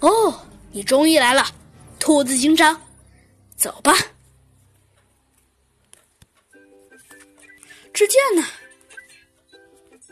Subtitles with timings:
[0.00, 1.46] 哦，你终于来了，
[1.98, 2.80] 兔子警长，
[3.56, 3.94] 走吧。
[7.92, 8.46] 只见呢，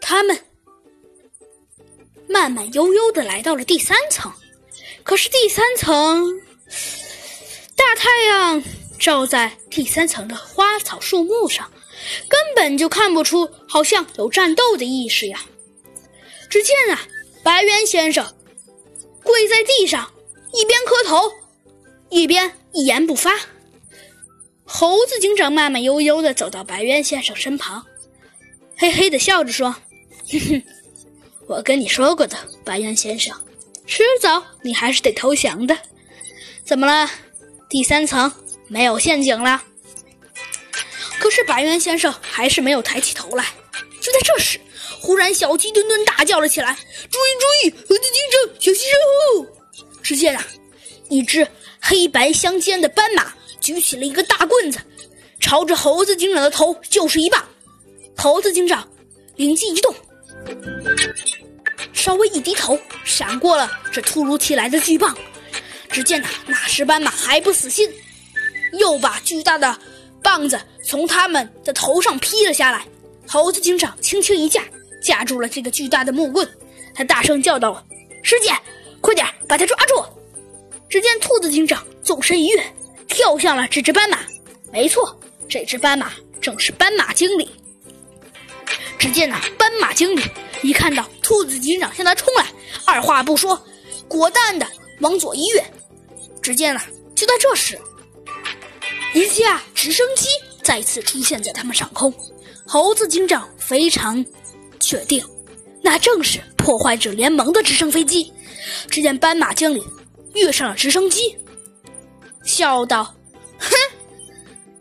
[0.00, 0.38] 他们
[2.28, 4.32] 慢慢悠悠的来到了第三层，
[5.02, 6.40] 可是第三层
[7.74, 8.62] 大太阳
[9.00, 11.72] 照在第三层的花草树木上，
[12.28, 15.42] 根本就看不出好像有战斗的意识呀。
[16.48, 17.00] 只见啊，
[17.42, 18.32] 白猿先生
[19.32, 20.12] 跪在地上，
[20.52, 21.32] 一边磕头，
[22.10, 23.32] 一边一言不发。
[24.62, 27.82] 猴子警长慢慢悠悠地走到白猿先生身旁，
[28.76, 29.74] 嘿嘿地笑着说
[30.30, 30.62] ：“哼哼，
[31.46, 33.34] 我跟你说过的，白猿先生，
[33.86, 35.78] 迟早你还是得投降的。
[36.62, 37.10] 怎么了？
[37.70, 38.30] 第三层
[38.68, 39.64] 没有陷阱了？”
[41.18, 43.46] 可是白猿先生还是没有抬起头来。
[44.22, 44.58] 这时，
[45.00, 46.76] 忽然小鸡墩墩大叫了起来
[47.10, 49.46] ：“注意注意，猴子警长，小心身后！”
[50.02, 50.46] 只见啊，
[51.08, 51.46] 一只
[51.80, 53.32] 黑白相间的斑马。
[53.60, 54.80] 举起了一个大棍子，
[55.38, 57.44] 朝着猴子警长的头就是一棒。
[58.16, 58.88] 猴子警长
[59.36, 59.94] 灵机一动，
[61.92, 65.16] 稍微一低头，闪过了这突如其来的巨棒。
[65.88, 67.88] 只见呐，那时斑马还不死心，
[68.80, 69.78] 又把巨大的
[70.20, 72.84] 棒子从他们的头上劈了下来。
[73.32, 74.62] 猴子警长轻轻一架，
[75.02, 76.46] 架住了这个巨大的木棍。
[76.94, 77.82] 他大声叫道
[78.22, 78.54] ：“师姐，
[79.00, 80.04] 快点把他抓住！”
[80.86, 82.62] 只见兔子警长纵身一跃。
[83.08, 84.18] 跳向了这只斑马，
[84.70, 87.50] 没错，这只斑马正是斑马经理。
[88.98, 90.22] 只见那斑马经理
[90.62, 92.46] 一看到兔子警长向他冲来，
[92.84, 93.58] 二话不说，
[94.08, 94.66] 果断的
[95.00, 95.64] 往左一跃。
[96.42, 96.82] 只见呢，
[97.14, 97.80] 就在这时，
[99.14, 100.28] 一架直升机
[100.62, 102.12] 再次出现在他们上空。
[102.66, 104.24] 猴子警长非常
[104.80, 105.24] 确定，
[105.82, 108.32] 那正是破坏者联盟的直升飞机。
[108.88, 109.82] 只见斑马经理
[110.34, 111.36] 跃上了直升机。
[112.44, 113.02] 笑道
[113.58, 113.70] ：“哼，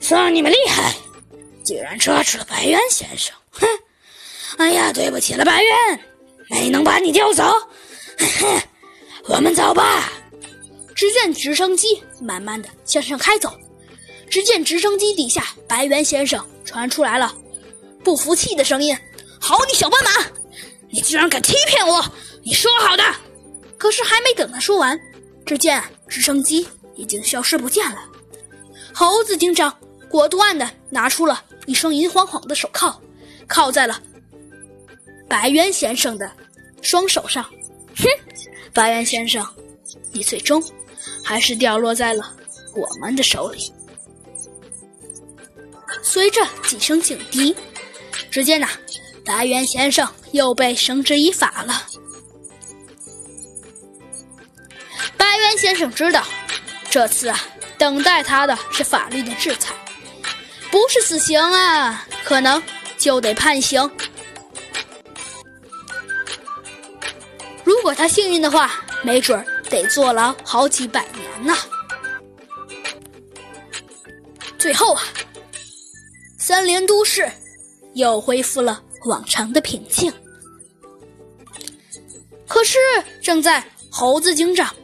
[0.00, 0.94] 算你们厉害，
[1.64, 3.34] 居然抓住了白猿先生。
[3.52, 3.66] 哼，
[4.58, 6.00] 哎呀，对不起了，白猿，
[6.50, 7.44] 没能把你调走。
[8.18, 8.60] 哼，
[9.26, 10.12] 我们走吧。”
[10.96, 13.56] 只见直升机慢慢的向上开走，
[14.30, 17.34] 只见直升机底下，白猿先生传出来了
[18.04, 18.96] 不服气的声音
[19.40, 20.10] ：“好你小斑马，
[20.90, 22.04] 你居然敢欺骗我！
[22.42, 23.02] 你说好的。”
[23.78, 25.00] 可是还没等他说完，
[25.46, 26.66] 只见直升机。
[26.98, 28.04] 已经消失不见了。
[28.92, 29.72] 猴子警长
[30.08, 33.00] 果断的拿出了一双银晃晃的手铐，
[33.46, 34.02] 铐在了
[35.28, 36.28] 白猿先生的
[36.82, 37.44] 双手上。
[37.96, 38.04] 哼，
[38.72, 39.46] 白猿先生，
[40.10, 40.60] 你最终
[41.22, 42.34] 还是掉落在了
[42.74, 43.72] 我们的手里。
[46.10, 47.54] 随着几声警笛，
[48.30, 48.66] 只见呐，
[49.26, 51.82] 白猿先生又被绳之以法了。
[55.18, 56.24] 白猿先生知道。
[56.90, 57.38] 这次啊，
[57.76, 59.74] 等待他的是法律的制裁，
[60.70, 62.62] 不是死刑啊，可能
[62.96, 63.90] 就得判刑。
[67.64, 71.54] 如果他幸运的话，没准得坐牢好几百年呢。
[74.58, 75.02] 最后啊，
[76.48, 77.30] 森林都市
[77.92, 80.10] 又恢复了往常的平静。
[82.46, 82.78] 可是，
[83.22, 84.74] 正在猴子警长。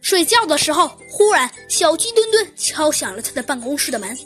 [0.00, 4.18] 睡觉的时候，忽然小鸡墩墩敲响了他的办公室的门。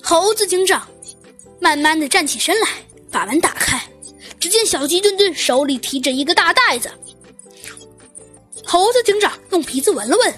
[0.00, 0.86] 猴子警长
[1.58, 2.68] 慢慢的站起身来，
[3.10, 3.82] 把门打开，
[4.38, 6.88] 只见小鸡墩墩手里提着一个大袋子。
[8.64, 10.34] 猴子警长用鼻子闻了闻，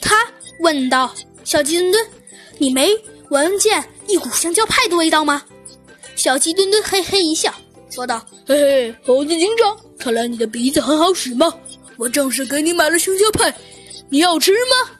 [0.00, 0.24] 他
[0.60, 2.06] 问道：“小鸡墩墩，
[2.58, 2.96] 你没
[3.30, 5.42] 闻见一股香蕉派的味道吗？”
[6.16, 7.54] 小鸡墩墩嘿嘿一笑，
[7.90, 11.52] 说道：“嘿嘿，猴子警长，看来你的鼻子很好使嘛。”
[11.96, 13.52] 我正是给你买了香蕉派，
[14.08, 14.90] 你要吃吗？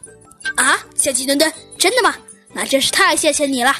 [0.57, 2.15] 啊，小鸡墩墩，真的吗？
[2.53, 3.75] 那真是太谢谢你了。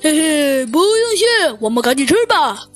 [0.00, 1.26] 嘿嘿，不用谢，
[1.60, 2.68] 我们赶紧吃吧。